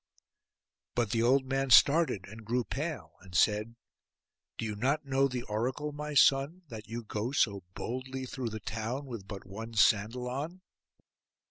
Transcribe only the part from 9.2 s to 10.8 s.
but one sandal on?